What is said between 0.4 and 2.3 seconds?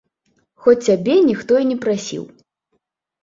Хоць цябе ніхто і не прасіў.